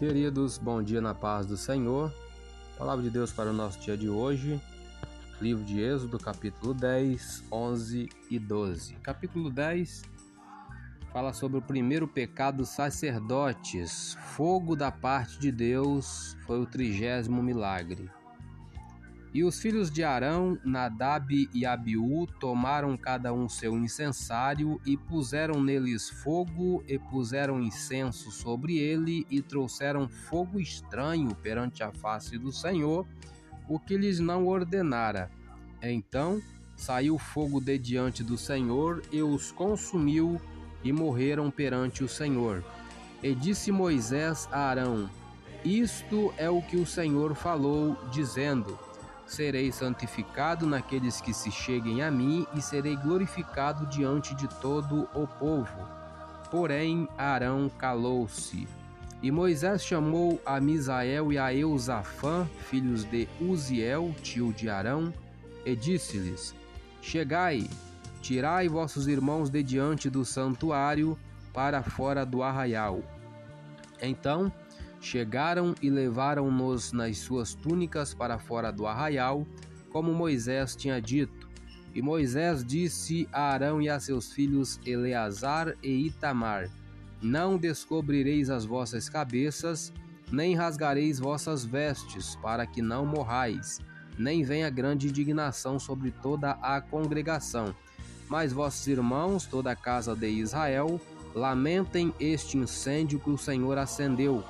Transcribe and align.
Queridos, 0.00 0.56
bom 0.56 0.82
dia 0.82 0.98
na 0.98 1.14
paz 1.14 1.44
do 1.44 1.58
Senhor. 1.58 2.10
Palavra 2.78 3.02
de 3.04 3.10
Deus 3.10 3.34
para 3.34 3.50
o 3.50 3.52
nosso 3.52 3.78
dia 3.80 3.98
de 3.98 4.08
hoje. 4.08 4.58
Livro 5.42 5.62
de 5.62 5.78
Êxodo, 5.78 6.18
capítulo 6.18 6.72
10, 6.72 7.44
11 7.52 8.08
e 8.30 8.38
12. 8.38 8.94
Capítulo 9.02 9.50
10 9.50 10.04
fala 11.12 11.34
sobre 11.34 11.58
o 11.58 11.62
primeiro 11.62 12.08
pecado 12.08 12.58
dos 12.58 12.70
sacerdotes. 12.70 14.16
Fogo 14.34 14.74
da 14.74 14.90
parte 14.90 15.38
de 15.38 15.52
Deus 15.52 16.34
foi 16.46 16.58
o 16.58 16.64
trigésimo 16.64 17.42
milagre. 17.42 18.10
E 19.32 19.44
os 19.44 19.60
filhos 19.60 19.92
de 19.92 20.02
Arão, 20.02 20.58
Nadab 20.64 21.48
e 21.54 21.64
Abiú, 21.64 22.26
tomaram 22.40 22.96
cada 22.96 23.32
um 23.32 23.48
seu 23.48 23.78
incensário 23.78 24.80
e 24.84 24.96
puseram 24.96 25.62
neles 25.62 26.10
fogo 26.10 26.82
e 26.88 26.98
puseram 26.98 27.60
incenso 27.60 28.32
sobre 28.32 28.76
ele 28.76 29.24
e 29.30 29.40
trouxeram 29.40 30.08
fogo 30.08 30.58
estranho 30.58 31.32
perante 31.36 31.80
a 31.84 31.92
face 31.92 32.36
do 32.36 32.50
Senhor, 32.50 33.06
o 33.68 33.78
que 33.78 33.96
lhes 33.96 34.18
não 34.18 34.48
ordenara. 34.48 35.30
Então 35.80 36.42
saiu 36.74 37.16
fogo 37.16 37.60
de 37.60 37.78
diante 37.78 38.24
do 38.24 38.36
Senhor 38.36 39.00
e 39.12 39.22
os 39.22 39.52
consumiu 39.52 40.40
e 40.82 40.92
morreram 40.92 41.52
perante 41.52 42.02
o 42.02 42.08
Senhor. 42.08 42.64
E 43.22 43.32
disse 43.32 43.70
Moisés 43.70 44.48
a 44.50 44.58
Arão: 44.58 45.08
Isto 45.64 46.34
é 46.36 46.50
o 46.50 46.60
que 46.60 46.76
o 46.76 46.86
Senhor 46.86 47.36
falou, 47.36 47.96
dizendo: 48.10 48.76
serei 49.30 49.70
santificado 49.70 50.66
naqueles 50.66 51.20
que 51.20 51.32
se 51.32 51.52
cheguem 51.52 52.02
a 52.02 52.10
mim 52.10 52.44
e 52.52 52.60
serei 52.60 52.96
glorificado 52.96 53.86
diante 53.86 54.34
de 54.34 54.48
todo 54.48 55.08
o 55.14 55.24
povo. 55.24 55.78
Porém, 56.50 57.08
Arão 57.16 57.70
calou-se. 57.78 58.66
E 59.22 59.30
Moisés 59.30 59.84
chamou 59.84 60.40
a 60.44 60.60
Misael 60.60 61.32
e 61.32 61.38
a 61.38 61.54
Eusafã, 61.54 62.44
filhos 62.68 63.04
de 63.04 63.28
Uziel, 63.40 64.12
tio 64.20 64.52
de 64.52 64.68
Arão, 64.68 65.14
e 65.64 65.76
disse-lhes: 65.76 66.52
Chegai, 67.00 67.70
tirai 68.20 68.68
vossos 68.68 69.06
irmãos 69.06 69.48
de 69.48 69.62
diante 69.62 70.10
do 70.10 70.24
santuário 70.24 71.16
para 71.52 71.84
fora 71.84 72.26
do 72.26 72.42
arraial. 72.42 73.00
Então 74.02 74.50
Chegaram 75.00 75.74
e 75.80 75.88
levaram-nos 75.88 76.92
nas 76.92 77.18
suas 77.18 77.54
túnicas 77.54 78.12
para 78.12 78.38
fora 78.38 78.70
do 78.70 78.86
arraial, 78.86 79.46
como 79.90 80.12
Moisés 80.12 80.76
tinha 80.76 81.00
dito. 81.00 81.48
E 81.94 82.02
Moisés 82.02 82.62
disse 82.62 83.26
a 83.32 83.50
Arão 83.50 83.80
e 83.80 83.88
a 83.88 83.98
seus 83.98 84.30
filhos 84.30 84.78
Eleazar 84.84 85.74
e 85.82 86.06
Itamar: 86.06 86.68
Não 87.20 87.56
descobrireis 87.56 88.50
as 88.50 88.66
vossas 88.66 89.08
cabeças, 89.08 89.90
nem 90.30 90.54
rasgareis 90.54 91.18
vossas 91.18 91.64
vestes, 91.64 92.36
para 92.36 92.66
que 92.66 92.82
não 92.82 93.06
morrais, 93.06 93.80
nem 94.18 94.44
venha 94.44 94.68
grande 94.68 95.08
indignação 95.08 95.78
sobre 95.78 96.10
toda 96.10 96.52
a 96.62 96.78
congregação. 96.80 97.74
Mas 98.28 98.52
vossos 98.52 98.86
irmãos, 98.86 99.46
toda 99.46 99.72
a 99.72 99.76
casa 99.76 100.14
de 100.14 100.28
Israel, 100.28 101.00
lamentem 101.34 102.14
este 102.20 102.58
incêndio 102.58 103.18
que 103.18 103.30
o 103.30 103.38
Senhor 103.38 103.76
acendeu 103.78 104.44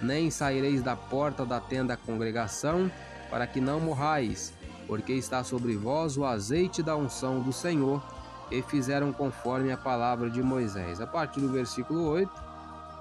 nem 0.00 0.30
saireis 0.30 0.82
da 0.82 0.96
porta 0.96 1.44
da 1.44 1.60
tenda 1.60 1.88
da 1.88 1.96
congregação, 1.96 2.90
para 3.30 3.46
que 3.46 3.60
não 3.60 3.80
morrais, 3.80 4.52
porque 4.86 5.12
está 5.12 5.42
sobre 5.42 5.76
vós 5.76 6.16
o 6.16 6.24
azeite 6.24 6.82
da 6.82 6.96
unção 6.96 7.40
do 7.40 7.52
Senhor, 7.52 8.02
e 8.50 8.62
fizeram 8.62 9.12
conforme 9.12 9.72
a 9.72 9.76
palavra 9.76 10.30
de 10.30 10.42
Moisés. 10.42 11.00
A 11.00 11.06
partir 11.06 11.40
do 11.40 11.48
versículo 11.48 12.06
8, 12.08 12.30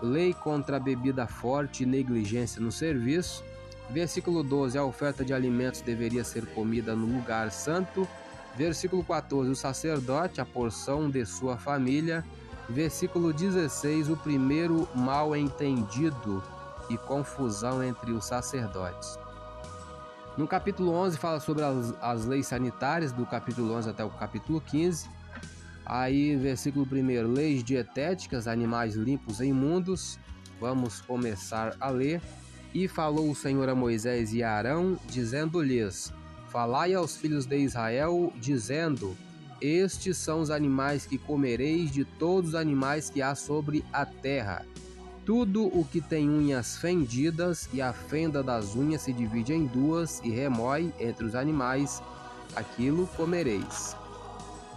lei 0.01 0.33
contra 0.33 0.77
a 0.77 0.79
bebida 0.79 1.27
forte 1.27 1.83
e 1.83 1.85
negligência 1.85 2.61
no 2.61 2.71
serviço. 2.71 3.43
Versículo 3.89 4.41
12, 4.41 4.77
a 4.77 4.83
oferta 4.83 5.23
de 5.23 5.33
alimentos 5.33 5.81
deveria 5.81 6.23
ser 6.23 6.45
comida 6.47 6.95
no 6.95 7.05
lugar 7.05 7.51
santo. 7.51 8.07
Versículo 8.55 9.03
14, 9.03 9.49
o 9.49 9.55
sacerdote, 9.55 10.39
a 10.39 10.45
porção 10.45 11.09
de 11.09 11.25
sua 11.25 11.57
família. 11.57 12.23
Versículo 12.69 13.33
16, 13.33 14.09
o 14.09 14.17
primeiro 14.17 14.87
mal 14.95 15.35
entendido 15.35 16.41
e 16.89 16.97
confusão 16.97 17.83
entre 17.83 18.11
os 18.11 18.25
sacerdotes. 18.25 19.17
No 20.35 20.47
capítulo 20.47 20.91
11 20.91 21.17
fala 21.17 21.39
sobre 21.39 21.63
as, 21.63 21.93
as 22.01 22.25
leis 22.25 22.47
sanitárias, 22.47 23.11
do 23.11 23.25
capítulo 23.25 23.73
11 23.73 23.89
até 23.89 24.03
o 24.03 24.09
capítulo 24.09 24.59
15. 24.59 25.07
Aí, 25.85 26.35
versículo 26.35 26.87
1, 26.91 27.27
leis 27.27 27.63
dietéticas, 27.63 28.47
animais 28.47 28.95
limpos 28.95 29.39
e 29.39 29.45
imundos. 29.45 30.17
Vamos 30.59 31.01
começar 31.01 31.75
a 31.79 31.89
ler. 31.89 32.21
E 32.73 32.87
falou 32.87 33.29
o 33.29 33.35
Senhor 33.35 33.69
a 33.69 33.75
Moisés 33.75 34.33
e 34.33 34.41
a 34.41 34.53
Arão, 34.53 34.97
dizendo-lhes: 35.05 36.11
Falai 36.49 36.95
aos 36.95 37.15
filhos 37.15 37.45
de 37.45 37.57
Israel, 37.57 38.33
dizendo: 38.37 39.15
Estes 39.61 40.17
são 40.17 40.41
os 40.41 40.49
animais 40.49 41.05
que 41.05 41.19
comereis 41.19 41.91
de 41.91 42.03
todos 42.03 42.49
os 42.49 42.55
animais 42.55 43.11
que 43.11 43.21
há 43.21 43.35
sobre 43.35 43.85
a 43.93 44.03
terra 44.03 44.65
tudo 45.25 45.65
o 45.67 45.85
que 45.85 46.01
tem 46.01 46.29
unhas 46.29 46.77
fendidas 46.77 47.69
e 47.71 47.81
a 47.81 47.93
fenda 47.93 48.43
das 48.43 48.75
unhas 48.75 49.03
se 49.03 49.13
divide 49.13 49.53
em 49.53 49.65
duas 49.65 50.19
e 50.23 50.29
remói 50.29 50.93
entre 50.99 51.25
os 51.25 51.33
animais, 51.33 52.03
aquilo 52.55 53.07
comereis. 53.15 53.95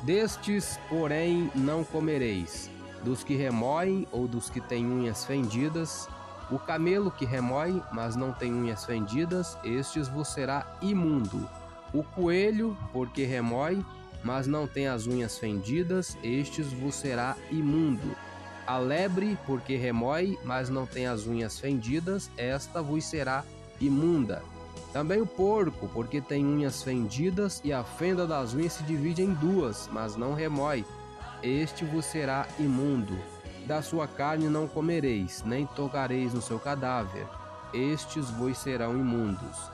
Destes, 0.02 0.78
porém, 0.88 1.50
não 1.54 1.82
comereis, 1.82 2.70
dos 3.02 3.24
que 3.24 3.34
remoem 3.34 4.06
ou 4.12 4.28
dos 4.28 4.48
que 4.48 4.60
têm 4.60 4.86
unhas 4.86 5.24
fendidas, 5.24 6.08
o 6.48 6.60
camelo 6.60 7.10
que 7.10 7.24
remói, 7.24 7.82
mas 7.92 8.14
não 8.14 8.32
tem 8.32 8.54
unhas 8.54 8.84
fendidas, 8.84 9.58
estes 9.64 10.06
vos 10.06 10.28
será 10.28 10.76
imundo. 10.80 11.48
O 11.92 12.04
coelho, 12.04 12.76
porque 12.92 13.24
remói, 13.24 13.84
mas 14.22 14.46
não 14.46 14.66
tem 14.66 14.86
as 14.86 15.08
unhas 15.08 15.38
fendidas, 15.38 16.16
estes 16.22 16.72
vos 16.72 16.94
será 16.94 17.36
imundo 17.50 18.14
a 18.66 18.78
lebre, 18.78 19.38
porque 19.46 19.76
remói, 19.76 20.38
mas 20.44 20.68
não 20.68 20.86
tem 20.86 21.06
as 21.06 21.26
unhas 21.26 21.58
fendidas, 21.58 22.30
esta 22.36 22.82
vos 22.82 23.04
será 23.04 23.44
imunda. 23.80 24.42
Também 24.92 25.20
o 25.20 25.26
porco, 25.26 25.88
porque 25.88 26.20
tem 26.20 26.44
unhas 26.44 26.82
fendidas 26.82 27.60
e 27.62 27.72
a 27.72 27.84
fenda 27.84 28.26
das 28.26 28.54
unhas 28.54 28.72
se 28.72 28.82
divide 28.82 29.22
em 29.22 29.32
duas, 29.34 29.88
mas 29.92 30.16
não 30.16 30.34
remói. 30.34 30.84
Este 31.42 31.84
vos 31.84 32.06
será 32.06 32.48
imundo. 32.58 33.16
Da 33.66 33.82
sua 33.82 34.08
carne 34.08 34.48
não 34.48 34.66
comereis, 34.66 35.42
nem 35.44 35.66
tocareis 35.66 36.32
no 36.32 36.40
seu 36.40 36.58
cadáver. 36.58 37.26
Estes 37.74 38.30
vos 38.30 38.56
serão 38.58 38.92
imundos. 38.96 39.70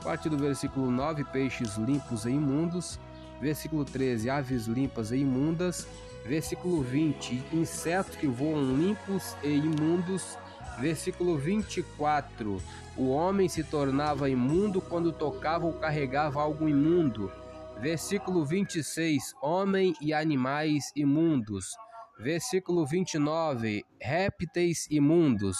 A 0.00 0.04
partir 0.04 0.28
do 0.28 0.36
versículo 0.36 0.90
9, 0.90 1.24
peixes 1.24 1.76
limpos 1.76 2.26
e 2.26 2.30
imundos. 2.30 2.98
Versículo 3.40 3.84
13, 3.84 4.30
aves 4.30 4.66
limpas 4.66 5.10
e 5.10 5.16
imundas. 5.16 5.86
Versículo 6.24 6.82
20: 6.82 7.42
Insetos 7.52 8.16
que 8.16 8.26
voam 8.26 8.76
limpos 8.76 9.36
e 9.42 9.48
imundos. 9.48 10.38
Versículo 10.78 11.36
24: 11.36 12.60
O 12.96 13.10
homem 13.10 13.48
se 13.48 13.62
tornava 13.62 14.30
imundo 14.30 14.80
quando 14.80 15.12
tocava 15.12 15.66
ou 15.66 15.72
carregava 15.74 16.40
algo 16.40 16.68
imundo. 16.68 17.30
Versículo 17.80 18.44
26: 18.44 19.34
Homem 19.42 19.94
e 20.00 20.12
animais 20.14 20.90
imundos. 20.96 21.76
Versículo 22.18 22.86
29: 22.86 23.84
Répteis 24.00 24.86
imundos. 24.90 25.58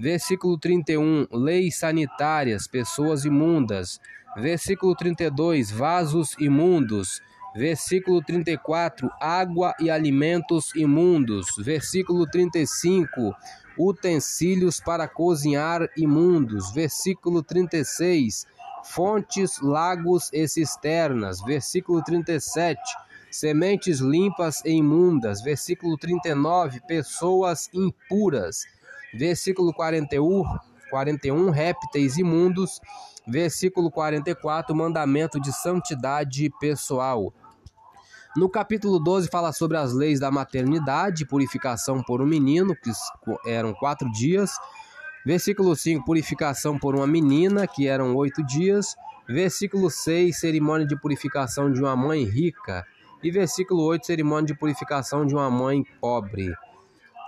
Versículo 0.00 0.56
31: 0.56 1.28
Leis 1.30 1.76
sanitárias, 1.76 2.66
pessoas 2.66 3.26
imundas. 3.26 4.00
Versículo 4.34 4.94
32: 4.94 5.70
Vasos 5.70 6.34
imundos. 6.38 7.20
Versículo 7.54 8.22
34: 8.22 9.10
Água 9.20 9.74
e 9.78 9.90
alimentos 9.90 10.74
imundos. 10.74 11.48
Versículo 11.58 12.26
35: 12.26 13.36
Utensílios 13.76 14.80
para 14.80 15.06
cozinhar 15.06 15.90
imundos. 15.98 16.72
Versículo 16.72 17.42
36: 17.42 18.46
Fontes, 18.82 19.60
lagos 19.60 20.30
e 20.32 20.48
cisternas. 20.48 21.42
Versículo 21.42 22.02
37: 22.02 22.80
Sementes 23.30 24.00
limpas 24.00 24.64
e 24.64 24.70
imundas. 24.70 25.42
Versículo 25.42 25.98
39: 25.98 26.80
Pessoas 26.88 27.68
impuras. 27.74 28.64
Versículo 29.14 29.72
41: 29.72 30.44
41 30.90 31.50
répteis 31.50 32.16
imundos. 32.16 32.80
Versículo 33.26 33.90
44, 33.90 34.74
mandamento 34.74 35.40
de 35.40 35.52
santidade 35.52 36.50
pessoal. 36.58 37.32
No 38.36 38.48
capítulo 38.48 38.98
12 38.98 39.28
fala 39.28 39.52
sobre 39.52 39.76
as 39.76 39.92
leis 39.92 40.20
da 40.20 40.30
maternidade, 40.30 41.26
purificação 41.26 42.02
por 42.02 42.22
um 42.22 42.26
menino, 42.26 42.74
que 42.76 42.90
eram 43.44 43.74
quatro 43.74 44.10
dias. 44.12 44.52
Versículo 45.26 45.76
5, 45.76 46.04
purificação 46.04 46.78
por 46.78 46.94
uma 46.94 47.06
menina, 47.06 47.66
que 47.66 47.86
eram 47.86 48.14
oito 48.16 48.42
dias. 48.44 48.96
Versículo 49.28 49.90
6, 49.90 50.38
cerimônia 50.38 50.86
de 50.86 50.98
purificação 50.98 51.70
de 51.70 51.80
uma 51.80 51.94
mãe 51.94 52.24
rica. 52.24 52.86
E 53.22 53.30
versículo 53.30 53.82
8, 53.82 54.06
cerimônia 54.06 54.46
de 54.46 54.54
purificação 54.54 55.26
de 55.26 55.34
uma 55.34 55.50
mãe 55.50 55.84
pobre. 56.00 56.54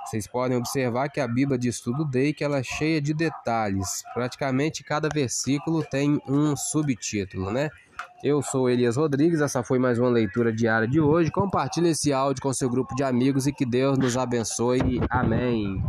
Vocês 0.04 0.26
podem 0.26 0.56
observar 0.56 1.08
que 1.08 1.20
a 1.20 1.28
Bíblia 1.28 1.58
de 1.58 1.68
Estudo 1.68 2.04
Day 2.04 2.32
que 2.32 2.44
ela 2.44 2.58
é 2.58 2.62
cheia 2.62 3.00
de 3.00 3.14
detalhes. 3.14 4.02
Praticamente 4.14 4.84
cada 4.84 5.08
versículo 5.08 5.82
tem 5.84 6.20
um 6.28 6.56
subtítulo, 6.56 7.50
né? 7.50 7.70
Eu 8.22 8.42
sou 8.42 8.70
Elias 8.70 8.96
Rodrigues, 8.96 9.40
essa 9.40 9.62
foi 9.62 9.78
mais 9.78 9.98
uma 9.98 10.08
leitura 10.08 10.52
diária 10.52 10.86
de 10.86 11.00
hoje. 11.00 11.30
Compartilhe 11.30 11.88
esse 11.88 12.12
áudio 12.12 12.42
com 12.42 12.52
seu 12.52 12.70
grupo 12.70 12.94
de 12.94 13.02
amigos 13.02 13.46
e 13.46 13.52
que 13.52 13.66
Deus 13.66 13.98
nos 13.98 14.16
abençoe. 14.16 15.00
Amém. 15.10 15.82